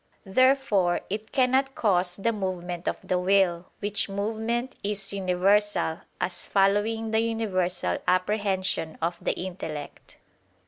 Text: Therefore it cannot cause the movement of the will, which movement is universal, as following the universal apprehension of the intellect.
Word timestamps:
Therefore 0.25 1.01
it 1.11 1.31
cannot 1.31 1.75
cause 1.75 2.15
the 2.15 2.31
movement 2.33 2.87
of 2.87 2.97
the 3.03 3.19
will, 3.19 3.67
which 3.81 4.09
movement 4.09 4.75
is 4.83 5.13
universal, 5.13 5.99
as 6.19 6.43
following 6.43 7.11
the 7.11 7.19
universal 7.19 7.99
apprehension 8.07 8.97
of 8.99 9.23
the 9.23 9.33
intellect. 9.39 10.17